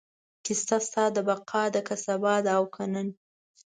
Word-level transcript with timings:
کیسه 0.45 0.77
ستا 0.87 1.03
د 1.15 1.17
بقا 1.27 1.63
ده، 1.73 1.81
که 1.87 1.95
سبا 2.05 2.35
ده 2.45 2.51
او 2.57 2.65
که 2.75 2.83
نن 2.93 3.07